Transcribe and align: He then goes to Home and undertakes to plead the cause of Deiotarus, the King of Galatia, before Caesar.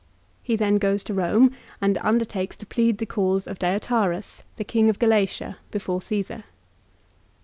He 0.41 0.55
then 0.55 0.79
goes 0.79 1.03
to 1.03 1.13
Home 1.13 1.51
and 1.79 1.99
undertakes 1.99 2.55
to 2.55 2.65
plead 2.65 2.97
the 2.97 3.05
cause 3.05 3.45
of 3.45 3.59
Deiotarus, 3.59 4.41
the 4.55 4.63
King 4.63 4.89
of 4.89 4.97
Galatia, 4.97 5.59
before 5.69 6.01
Caesar. 6.01 6.43